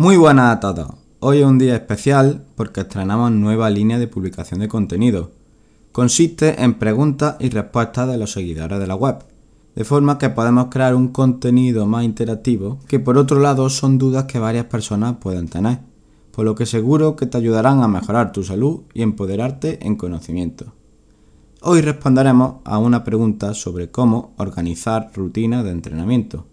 [0.00, 0.94] Muy buenas a todos.
[1.18, 5.32] Hoy es un día especial porque estrenamos nueva línea de publicación de contenido.
[5.92, 9.18] Consiste en preguntas y respuestas de los seguidores de la web,
[9.74, 14.24] de forma que podemos crear un contenido más interactivo que por otro lado son dudas
[14.24, 15.80] que varias personas pueden tener,
[16.32, 20.72] por lo que seguro que te ayudarán a mejorar tu salud y empoderarte en conocimiento.
[21.60, 26.46] Hoy responderemos a una pregunta sobre cómo organizar rutinas de entrenamiento.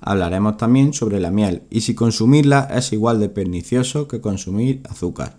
[0.00, 5.36] Hablaremos también sobre la miel y si consumirla es igual de pernicioso que consumir azúcar.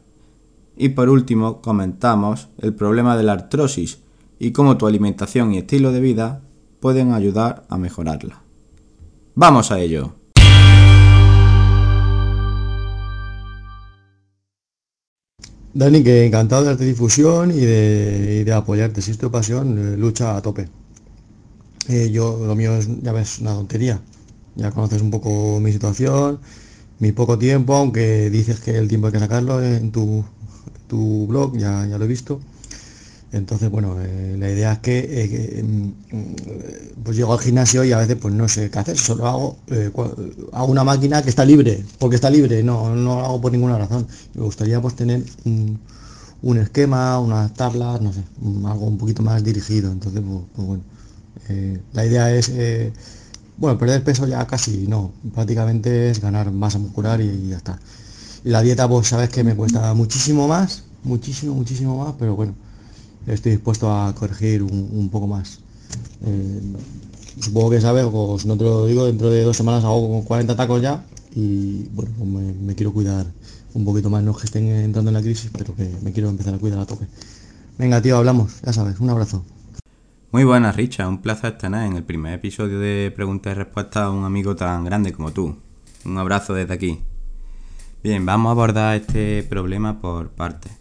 [0.78, 4.00] Y por último comentamos el problema de la artrosis
[4.38, 6.42] y cómo tu alimentación y estilo de vida
[6.80, 8.44] pueden ayudar a mejorarla.
[9.34, 10.16] ¡Vamos a ello!
[15.73, 19.02] Dani, que encantado de darte difusión y de, apoyarte.
[19.02, 20.68] Si es tu pasión, eh, lucha a tope.
[21.88, 24.02] Eh, yo, lo mío es, ya ves, una tontería
[24.55, 26.39] ya conoces un poco mi situación,
[26.99, 30.23] mi poco tiempo, aunque dices que el tiempo hay que sacarlo en tu,
[30.88, 32.39] tu blog, ya, ya lo he visto.
[33.31, 37.97] Entonces, bueno, eh, la idea es que, eh, mm, pues llego al gimnasio y a
[37.97, 39.89] veces pues no sé qué hacer, solo hago, eh,
[40.52, 43.77] hago una máquina que está libre, porque está libre, no, no lo hago por ninguna
[43.77, 44.05] razón.
[44.33, 45.79] Me gustaría pues tener un,
[46.41, 48.22] un esquema, unas tablas, no sé,
[48.66, 49.91] algo un poquito más dirigido.
[49.91, 50.83] Entonces, pues, pues bueno,
[51.94, 52.52] la idea es
[53.62, 57.80] bueno, perder peso ya casi no, prácticamente es ganar masa muscular y, ya está.
[58.44, 62.56] Y la dieta, pues sabes que me cuesta muchísimo más, muchísimo, muchísimo más, pero bueno,
[63.28, 65.59] estoy dispuesto a corregir un, poco más.
[66.25, 66.62] Eh,
[67.40, 70.81] supongo que sabes, pues no te lo digo, dentro de dos semanas hago 40 tacos
[70.81, 73.28] ya y bueno, pues me, quiero cuidar
[73.75, 76.56] un poquito más, no que estén entrando en la crisis, pero que me quiero empezar
[76.56, 77.06] a cuidar a tope.
[77.78, 79.44] Venga, tío, hablamos, ya sabes, un abrazo.
[80.34, 81.09] Muy buenas, Richard.
[81.09, 84.86] Un placer tener en el primer episodio de Preguntas y Respuestas a un amigo tan
[84.86, 85.58] grande como tú.
[86.06, 87.02] Un abrazo desde aquí.
[88.02, 90.72] Bien, vamos a abordar este problema por partes.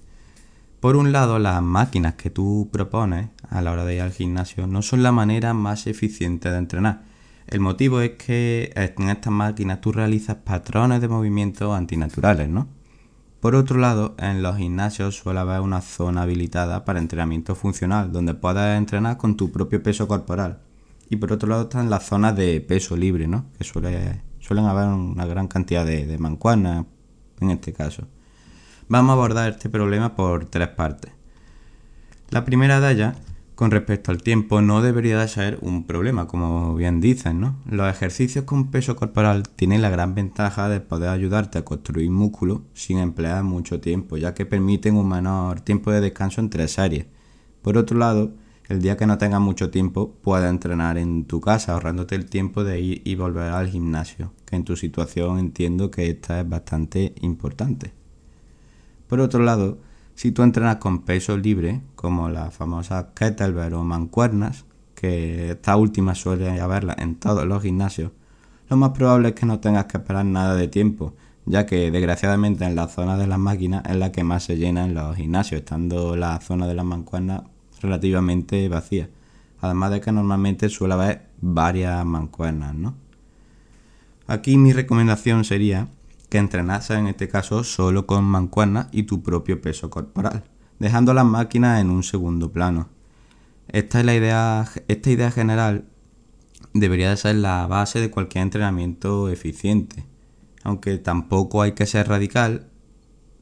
[0.78, 4.68] Por un lado, las máquinas que tú propones a la hora de ir al gimnasio
[4.68, 7.02] no son la manera más eficiente de entrenar.
[7.48, 12.68] El motivo es que en estas máquinas tú realizas patrones de movimiento antinaturales, ¿no?
[13.40, 18.34] Por otro lado, en los gimnasios suele haber una zona habilitada para entrenamiento funcional, donde
[18.34, 20.60] puedes entrenar con tu propio peso corporal.
[21.08, 23.46] Y por otro lado están las zonas de peso libre, ¿no?
[23.56, 26.84] Que suele, suelen haber una gran cantidad de, de mancuernas
[27.40, 28.06] en este caso.
[28.88, 31.10] Vamos a abordar este problema por tres partes.
[32.28, 33.16] La primera de ellas
[33.60, 37.56] con respecto al tiempo no debería de ser un problema, como bien dicen, ¿no?
[37.66, 42.62] Los ejercicios con peso corporal tienen la gran ventaja de poder ayudarte a construir músculo
[42.72, 47.04] sin emplear mucho tiempo, ya que permiten un menor tiempo de descanso entre series.
[47.60, 48.32] Por otro lado,
[48.70, 52.64] el día que no tengas mucho tiempo, puedes entrenar en tu casa, ahorrándote el tiempo
[52.64, 57.14] de ir y volver al gimnasio, que en tu situación entiendo que esta es bastante
[57.20, 57.92] importante.
[59.06, 59.80] Por otro lado,
[60.20, 66.14] si tú entrenas con peso libre, como las famosas kettlebell o mancuernas, que esta última
[66.14, 68.12] suele haberla en todos los gimnasios,
[68.68, 71.14] lo más probable es que no tengas que esperar nada de tiempo,
[71.46, 74.84] ya que desgraciadamente en la zona de las máquinas es la que más se llena
[74.84, 77.44] en los gimnasios, estando la zona de las mancuernas
[77.80, 79.08] relativamente vacía.
[79.62, 82.94] Además de que normalmente suele haber varias mancuernas, ¿no?
[84.26, 85.88] Aquí mi recomendación sería
[86.30, 90.44] que entrenase en este caso solo con mancuernas y tu propio peso corporal,
[90.78, 92.88] dejando las máquinas en un segundo plano.
[93.68, 95.84] Esta es la idea, esta idea general
[96.72, 100.06] debería de ser la base de cualquier entrenamiento eficiente.
[100.62, 102.68] Aunque tampoco hay que ser radical,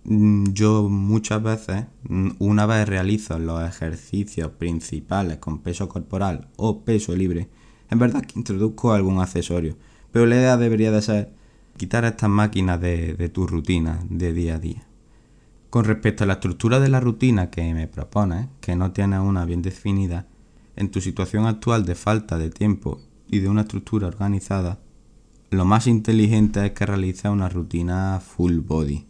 [0.05, 6.84] mm, yo muchas veces, mm, una vez realizo los ejercicios principales con peso corporal o
[6.84, 7.49] peso libre,
[7.91, 9.76] en verdad que introduzco algún accesorio,
[10.11, 11.38] pero la idea debería de ser
[11.79, 14.83] quitar estas máquinas de, tu rutina de día a día.
[15.71, 19.47] Con respecto a la estructura de la rutina que me propones, que no tienes una
[19.47, 20.27] bien definida,
[20.77, 24.81] en tu situación actual de falta de tiempo y de una estructura organizada,
[25.51, 29.07] lo más inteligente es que realices una rutina full body.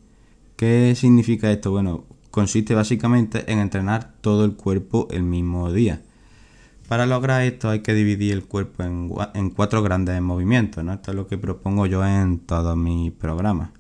[0.57, 1.71] ¿Qué significa esto?
[1.71, 6.03] Bueno, consiste básicamente en entrenar todo el cuerpo el mismo día.
[6.89, 10.95] Para lograr esto hay que dividir el cuerpo en, cuatro grandes movimientos, ¿no?
[10.95, 13.73] Esto es lo que propongo yo en todos mis programas.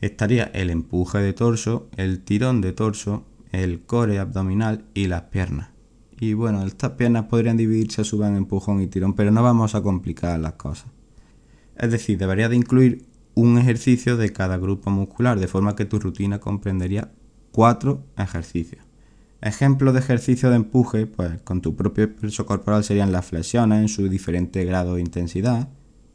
[0.00, 5.72] Estaría el empuje de torso, el tirón de torso, el core abdominal y las piernas.
[6.18, 9.42] Y bueno, estas piernas podrían dividirse a su vez en empujón y tirón, pero no
[9.42, 10.86] vamos a complicar las cosas.
[11.76, 13.04] Es decir, debería de incluir
[13.34, 17.12] un ejercicio de cada grupo muscular, de forma que tu rutina comprendería
[17.50, 18.91] cuatro ejercicios.
[19.42, 23.88] Ejemplos de ejercicio de empuje, pues con tu propio peso corporal serían las flexiones en
[23.88, 25.68] su diferente grado de intensidad,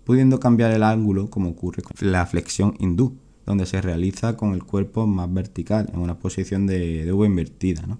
[0.05, 4.63] pudiendo cambiar el ángulo como ocurre con la flexión hindú, donde se realiza con el
[4.63, 7.85] cuerpo más vertical, en una posición de, de invertida.
[7.85, 7.99] ¿no?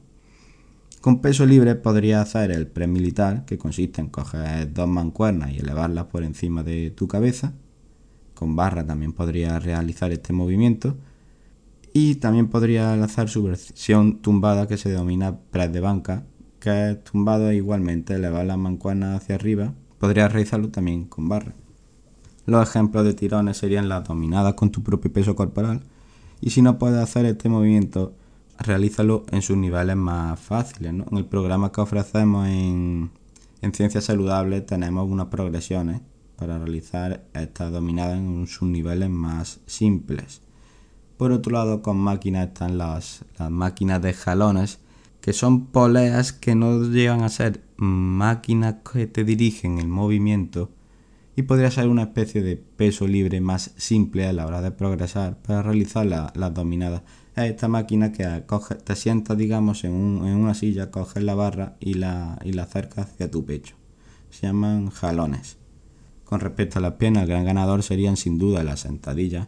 [1.01, 5.57] Con peso libre podría hacer el press militar, que consiste en coger dos mancuernas y
[5.57, 7.51] elevarlas por encima de tu cabeza.
[8.33, 10.95] Con barra también podría realizar este movimiento.
[11.99, 16.25] Y también podría lanzar su versión tumbada que se denomina press de banca,
[16.59, 19.73] que es tumbado igualmente elevar las mancuernas hacia arriba.
[19.97, 21.55] Podría realizarlo también con barra.
[22.45, 25.81] Los ejemplos de tirones serían las dominadas con tu propio peso corporal.
[26.39, 28.13] Y si no puedes hacer este movimiento,
[28.59, 30.93] realízalo en sus niveles más fáciles.
[30.93, 33.09] En el programa que ofrecemos en,
[33.63, 36.01] en Ciencias Saludables tenemos unas progresiones
[36.35, 40.43] para realizar estas dominadas en sus niveles más simples.
[41.17, 44.79] Por otro lado, con máquinas están las, máquinas de jalones,
[45.21, 50.69] que son poleas que no llegan a ser máquinas que te dirigen el movimiento
[51.35, 55.37] y podría ser una especie de peso libre más simple a la hora de progresar
[55.37, 57.03] para realizar las dominadas
[57.43, 58.43] es esta máquina que
[58.83, 63.29] te sientas, digamos, en, una silla, coges la barra y la, y la acercas hacia
[63.29, 63.75] tu pecho.
[64.31, 65.57] Se llaman jalones.
[66.23, 69.47] Con respecto a las piernas, el gran ganador serían sin duda las sentadillas.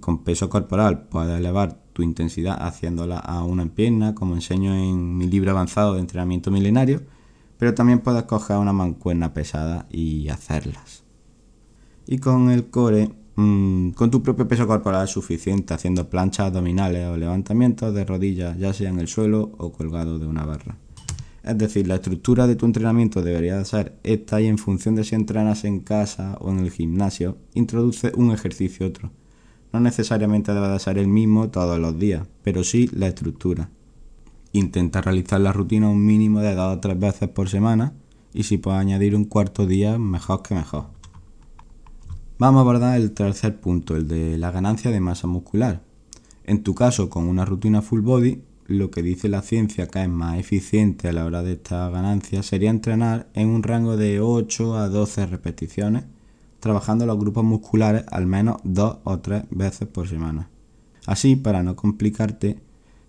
[0.00, 5.26] Con peso corporal puedes elevar tu intensidad haciéndola a una pierna, como enseño en mi
[5.26, 7.02] libro avanzado de entrenamiento milenario,
[7.58, 11.04] pero también puedes coger una mancuerna pesada y hacerlas.
[12.06, 17.06] Y con el core Mm, con tu propio peso corporal es suficiente haciendo planchas abdominales
[17.06, 20.76] o levantamientos de rodillas, ya sea en el suelo o colgado de una barra.
[21.44, 25.14] Es decir, la estructura de tu entrenamiento debería ser esta y en función de si
[25.14, 29.12] entrenas en casa o en el gimnasio, introduce un ejercicio otro.
[29.72, 33.70] No necesariamente debe de ser el mismo todos los días, pero sí la estructura.
[34.52, 37.92] Intenta realizar la rutina un mínimo de dos o tres veces por semana
[38.32, 40.86] y si puedes añadir un cuarto día, mejor que mejor.
[42.38, 45.82] Vamos a abordar el tercer punto, el de la ganancia de masa muscular.
[46.44, 50.08] En tu caso, con una rutina full body, lo que dice la ciencia que es
[50.08, 54.76] más eficiente a la hora de esta ganancia sería entrenar en un rango de 8
[54.76, 56.04] a 12 repeticiones,
[56.60, 60.50] trabajando los grupos musculares al menos 2 o 3 veces por semana.
[61.06, 62.60] Así, para no complicarte,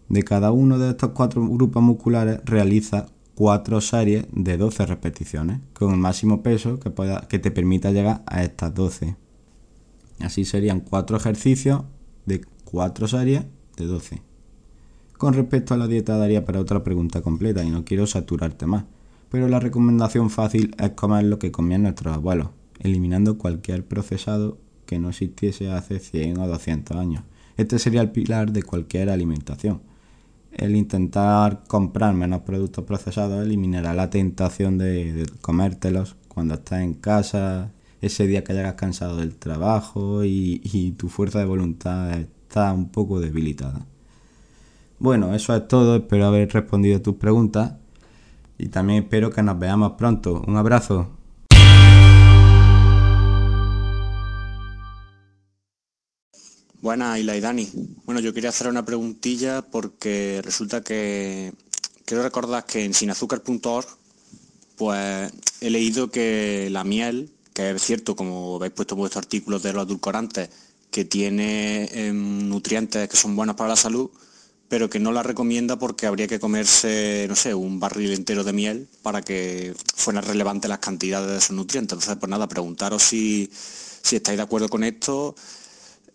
[0.09, 5.93] de cada uno de estos cuatro grupos musculares realiza 4 series de 12 repeticiones, con
[5.93, 9.15] el máximo peso que, pueda, que te permita llegar a estas 12.
[10.19, 11.83] Así serían 4 ejercicios
[12.25, 13.45] de 4 series
[13.77, 14.21] de 12.
[15.17, 18.85] Con respecto a la dieta daría para otra pregunta completa y no quiero saturarte más,
[19.29, 22.49] pero la recomendación fácil es comer lo que comían nuestros abuelos,
[22.79, 27.23] eliminando cualquier procesado que no existiese hace 100 o 200 años.
[27.57, 29.81] Este sería el pilar de cualquier alimentación
[30.51, 37.71] el intentar comprar menos productos procesados eliminará la tentación de, comértelos cuando estás en casa,
[38.01, 42.89] ese día que llegas cansado del trabajo y, y tu fuerza de voluntad está un
[42.89, 43.85] poco debilitada.
[44.99, 47.73] Bueno, eso es todo, espero haber respondido a tus preguntas
[48.57, 50.43] y también espero que nos veamos pronto.
[50.45, 51.18] Un abrazo.
[56.81, 57.69] Buenas, Ila y Dani.
[58.05, 61.51] Bueno, yo quería hacer una preguntilla porque resulta que
[62.05, 63.85] quiero recordar que en sinazúcar.org
[64.77, 69.61] pues he leído que la miel, que es cierto, como habéis puesto en vuestros artículos
[69.61, 70.49] de los edulcorantes,
[70.89, 74.09] que tiene em, nutrientes que son buenos para la salud,
[74.69, 78.53] pero que no la recomienda porque habría que comerse, no sé, un barril entero de
[78.53, 81.91] miel para que fueran relevantes las cantidades de esos nutrientes.
[81.93, 85.35] Entonces, pues nada, preguntaros si, si estáis de acuerdo con esto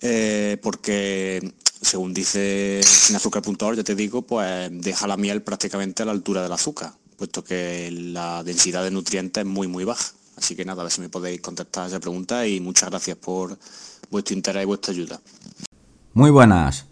[0.06, 6.12] eh, porque según dice sinazúcar.org, ya te digo, pues deja la miel prácticamente a la
[6.12, 10.12] altura del azúcar, puesto que la densidad de nutrientes es muy muy baja.
[10.36, 13.56] Así que nada, a ver si me podéis contestar esa pregunta y muchas gracias por
[14.10, 15.20] vuestro interés y vuestra ayuda.
[16.12, 16.84] Muy buenas.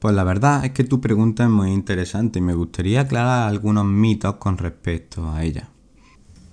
[0.00, 3.84] Pues la verdad es que tu pregunta es muy interesante y me gustaría aclarar algunos
[3.84, 5.70] mitos con respecto a ella.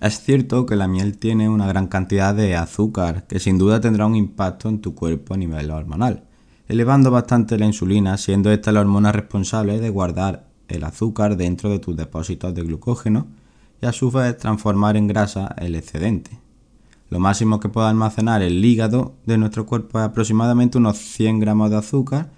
[0.04, 4.06] Es cierto que la miel tiene una gran cantidad de azúcar, que sin duda tendrá
[4.06, 6.26] un impacto en tu cuerpo a nivel hormonal,
[6.68, 11.80] elevando bastante la insulina, siendo esta la hormona responsable de guardar el azúcar dentro de
[11.80, 13.28] tus depósitos de glucógeno
[13.82, 16.38] y a su vez transformar en grasa el excedente.
[17.10, 21.70] Lo máximo que puede almacenar el hígado de nuestro cuerpo es aproximadamente unos 100 gramos
[21.70, 22.30] de azúcar,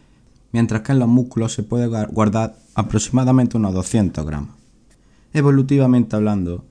[0.51, 4.51] mientras que en los músculos se puede guardar aproximadamente unos 200 gramos.
[5.33, 6.63] Evolutivamente hablando,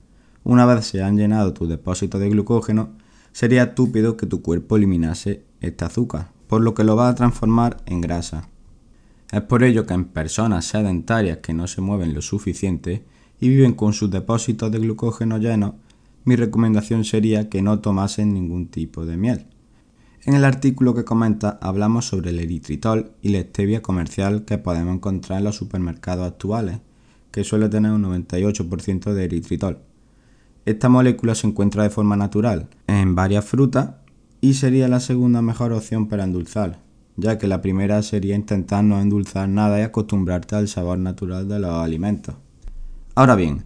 [0.45, 2.91] una vez se han llenado tus depósitos de glucógeno,
[3.31, 7.77] sería estúpido que tu cuerpo eliminase este azúcar, por lo que lo va a transformar
[7.87, 8.47] en grasa.
[9.31, 13.03] Es por ello que en personas sedentarias que no se mueven lo suficiente
[13.39, 15.73] y viven con sus depósitos de glucógeno llenos,
[16.25, 19.47] mi recomendación sería que no tomasen ningún tipo de miel.
[20.25, 24.93] En el artículo que comenta hablamos sobre el eritritol y la stevia comercial que podemos
[24.93, 26.81] encontrar en los supermercados actuales,
[27.31, 29.79] que suele tener un 98% de eritritol.
[30.65, 33.91] Esta molécula se encuentra de forma natural en varias frutas
[34.41, 36.79] y sería la segunda mejor opción para endulzar,
[37.17, 41.59] ya que la primera sería intentar no endulzar nada y acostumbrarte al sabor natural de
[41.59, 42.33] los alimentos.
[43.13, 43.63] Ahora bien,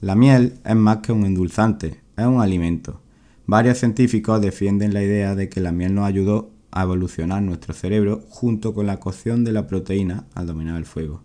[0.00, 3.00] la miel es más que un endulzante, es un alimento.
[3.46, 8.22] Varios científicos defienden la idea de que la miel nos ayudó a evolucionar nuestro cerebro
[8.28, 11.24] junto con la cocción de la proteína al dominar el fuego.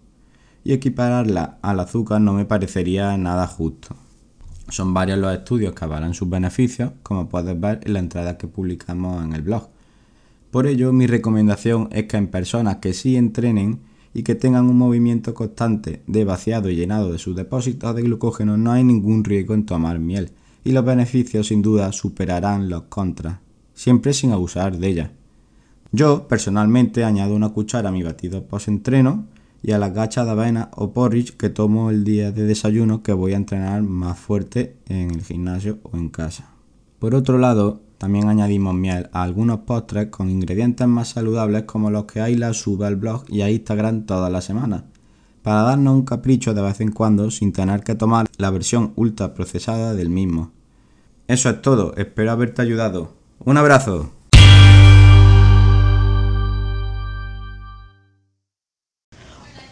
[0.64, 3.96] Y equipararla al azúcar no me parecería nada justo.
[4.70, 8.48] Son varios los estudios que avalan sus beneficios, como puedes ver en la entrada que
[8.48, 9.70] publicamos en el blog.
[10.52, 13.80] Por ello, mi recomendación es que en personas que sí entrenen
[14.14, 18.58] y que tengan un movimiento constante de vaciado y llenado de sus depósitos de glucógeno
[18.58, 20.32] no hay ningún riesgo en tomar miel
[20.64, 23.40] y los beneficios sin duda superarán los contras,
[23.74, 25.12] siempre sin abusar de ella.
[25.92, 29.26] Yo personalmente añado una cuchara a mi batido post-entreno
[29.64, 33.14] y a las gachas de avena o porridge que tomo el día de desayuno que
[33.14, 36.52] voy a entrenar más fuerte en el gimnasio o en casa.
[37.00, 42.06] Por otro lado, también añadimos miel a algunos postres con ingredientes más saludables como los
[42.06, 44.86] que Ayla sube al blog y a Instagram toda la semana,
[45.44, 49.34] para darnos un capricho de vez en cuando sin tener que tomar la versión ultra
[49.34, 50.52] procesada del mismo.
[51.28, 53.14] Eso es todo, espero haberte ayudado.
[53.46, 54.12] Un abrazo.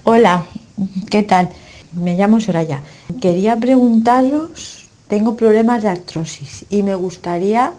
[0.03, 0.45] Hola,
[1.09, 1.49] ¿qué tal?
[1.93, 2.81] Me llamo Soraya.
[3.21, 7.73] Quería preguntaros, tengo problemas de artrosis y me gustaría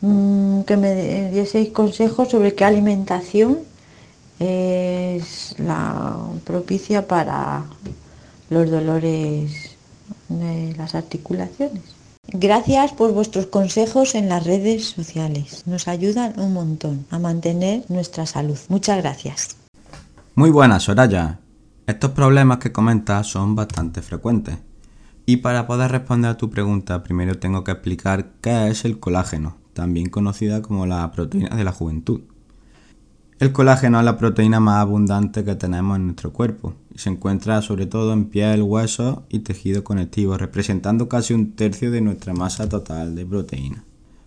[0.00, 3.58] Mm, que me dieseis consejos sobre qué alimentación
[4.38, 7.64] es la propicia para
[8.50, 9.76] los dolores
[10.28, 11.82] de las articulaciones.
[12.28, 15.62] Gracias por vuestros consejos en las redes sociales.
[15.64, 18.58] Nos ayudan un montón a mantener nuestra salud.
[18.68, 19.56] Muchas gracias.
[20.34, 21.38] Muy buenas, Soraya.
[21.86, 24.58] Estos problemas que comentas son bastante frecuentes.
[25.24, 29.56] Y para poder responder a tu pregunta, primero tengo que explicar qué es el colágeno,
[29.72, 32.22] también conocida como la proteína de la juventud.
[33.38, 37.62] El colágeno es la proteína más abundante que tenemos en nuestro cuerpo y se encuentra
[37.62, 42.68] sobre todo en piel, huesos y tejido conectivo, representando casi un tercio de nuestra masa
[42.68, 43.84] total de proteína.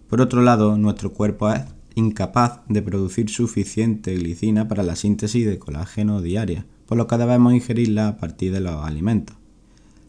[0.08, 1.64] Por otro lado, nuestro cuerpo es
[1.96, 7.54] incapaz de producir suficiente glicina para la síntesis de colágeno diaria, por lo que debemos
[7.54, 9.36] ingerirla a partir de los alimentos.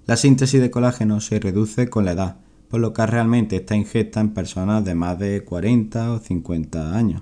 [0.06, 2.36] La síntesis de colágeno se reduce con la edad,
[2.70, 7.20] por lo que realmente está ingesta en personas de más de 40 o 50 años.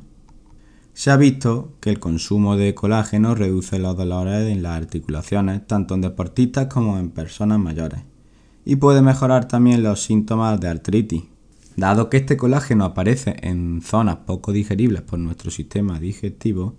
[0.94, 5.96] Se ha visto que el consumo de colágeno reduce los dolores en las articulaciones, tanto
[5.96, 8.02] en deportistas como en personas mayores,
[8.64, 11.24] y puede mejorar también los síntomas de artritis.
[11.74, 16.76] Dado que este colágeno aparece en zonas poco digeribles por nuestro sistema digestivo,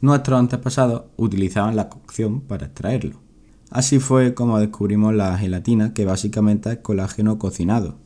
[0.00, 3.20] nuestros antepasados utilizaban la cocción para extraerlo.
[3.70, 7.96] Así fue como descubrimos la gelatina, que básicamente es colágeno cocinado,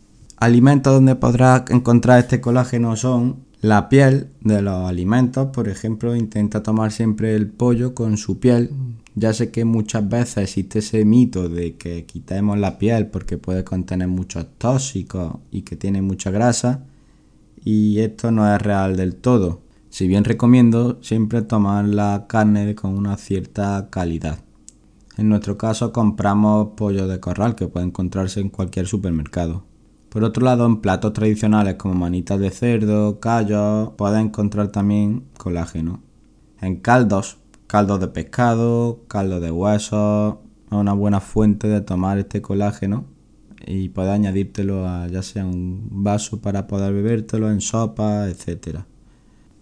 [0.41, 6.63] Alimentos donde podrás encontrar este colágeno son la piel de los alimentos, por ejemplo, intenta
[6.63, 8.71] tomar siempre el pollo con su piel.
[9.17, 13.65] Ya sé que muchas veces existe ese mito de que quitemos la piel porque puede
[13.65, 16.85] contener muchos tóxicos y que tiene mucha grasa
[17.65, 19.63] y esto no es real del todo.
[19.91, 24.41] Si bien recomiendo siempre tomar la carne con una cierta calidad.
[25.17, 29.65] En nuestro caso compramos pollo de corral que puede encontrarse en cualquier supermercado.
[30.09, 36.03] Por otro lado, en platos tradicionales como manitas de cerdo, callos, puedes encontrar también colágeno.
[36.61, 42.41] En caldos, caldos de pescado, caldo de huesos, es una buena fuente de tomar este
[42.41, 43.05] colágeno
[43.67, 48.81] y puedes añadírtelo a ya sea un vaso para poder bebértelo en sopa, etc.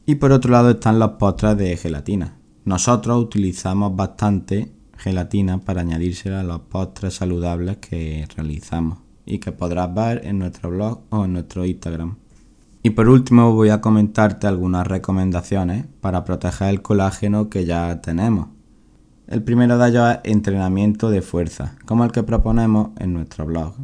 [0.08, 2.36] Y por otro lado están los postres de gelatina.
[2.64, 9.92] Nosotros utilizamos bastante gelatina para añadírsela a los postres saludables que realizamos y que podrás
[9.92, 12.18] ver en nuestro blog o en nuestro Instagram.
[12.84, 18.46] Y por último voy a comentarte algunas recomendaciones para proteger el colágeno que ya tenemos.
[19.26, 23.74] El primero de ellos es entrenamiento de fuerza, como el que proponemos en nuestro blog.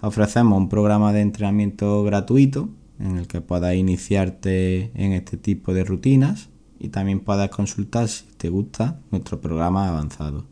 [0.00, 5.84] ofrecemos un programa de entrenamiento gratuito en el que puedas iniciarte en este tipo de
[5.84, 6.48] rutinas
[6.78, 10.46] y también puedas consultar si te gusta nuestro programa avanzado.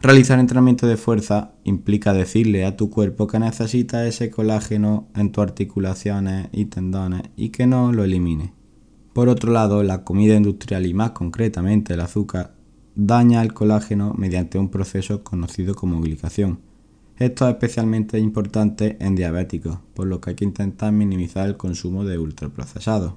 [0.00, 5.42] Realizar entrenamiento de fuerza implica decirle a tu cuerpo que necesita ese colágeno en tus
[5.42, 8.52] articulaciones y tendones y que no lo elimine.
[9.14, 12.54] Por otro lado, la comida industrial y más concretamente el azúcar
[12.94, 16.60] daña el colágeno mediante un proceso conocido como glicación.
[17.18, 22.04] Esto es especialmente importante en diabéticos, por lo que hay que intentar minimizar el consumo
[22.04, 23.14] de ultraprocesados.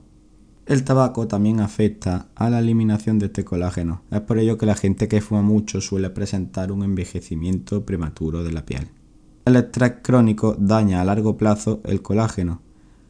[0.66, 4.04] El tabaco también afecta a la eliminación de este colágeno.
[4.10, 8.52] Es por ello que la gente que fuma mucho suele presentar un envejecimiento prematuro de
[8.54, 8.88] la piel.
[9.44, 12.62] El estrés crónico daña a largo plazo el colágeno.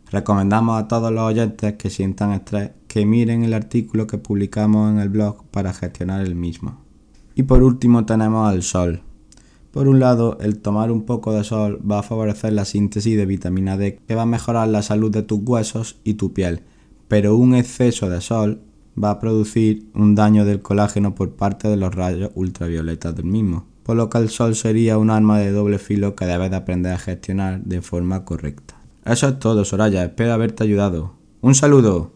[0.10, 5.00] Recomendamos a todos los oyentes que sientan estrés que miren el artículo que publicamos en
[5.00, 6.80] el blog para gestionar el mismo.
[7.36, 9.04] Y por último tenemos al sol.
[9.80, 13.26] Por un lado, el tomar un poco de sol va a favorecer la síntesis de
[13.26, 16.64] vitamina D que va a mejorar la salud de tus huesos y tu piel
[17.10, 18.62] pero un exceso de sol
[19.02, 23.68] va a producir un daño del colágeno por parte de los rayos ultravioletas del mismo,
[23.84, 26.94] por lo que el sol sería un arma de doble filo que debes de aprender
[26.94, 28.76] a gestionar de forma correcta.
[29.06, 31.14] Eso es todo, Soraya, espero haberte ayudado.
[31.42, 32.12] Un saludo.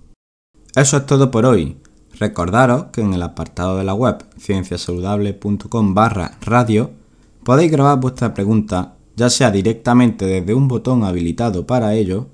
[0.76, 1.78] Eso es todo por hoy.
[2.20, 6.92] Recordaros que en el apartado de la web cienciasaludable.com barra radio
[7.44, 12.28] podéis grabar vuestra pregunta ya sea directamente desde un botón habilitado para ello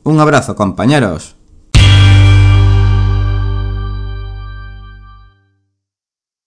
[0.04, 1.39] Un abrazo compañeros.